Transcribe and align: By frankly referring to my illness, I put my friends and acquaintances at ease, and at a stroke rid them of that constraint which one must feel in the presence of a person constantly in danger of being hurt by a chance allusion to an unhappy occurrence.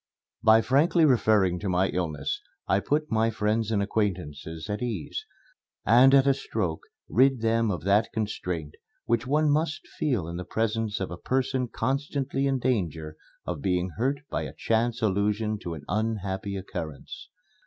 By 0.41 0.61
frankly 0.63 1.05
referring 1.05 1.59
to 1.59 1.69
my 1.69 1.89
illness, 1.89 2.41
I 2.67 2.79
put 2.79 3.11
my 3.11 3.29
friends 3.29 3.69
and 3.69 3.83
acquaintances 3.83 4.67
at 4.67 4.81
ease, 4.81 5.27
and 5.85 6.15
at 6.15 6.25
a 6.25 6.33
stroke 6.33 6.81
rid 7.07 7.41
them 7.41 7.69
of 7.69 7.83
that 7.83 8.11
constraint 8.11 8.73
which 9.05 9.27
one 9.27 9.51
must 9.51 9.85
feel 9.87 10.27
in 10.27 10.37
the 10.37 10.43
presence 10.43 10.99
of 10.99 11.11
a 11.11 11.17
person 11.17 11.67
constantly 11.67 12.47
in 12.47 12.57
danger 12.57 13.15
of 13.45 13.61
being 13.61 13.91
hurt 13.99 14.21
by 14.31 14.41
a 14.41 14.55
chance 14.57 15.03
allusion 15.03 15.59
to 15.59 15.75
an 15.75 15.83
unhappy 15.87 16.55
occurrence. 16.57 17.29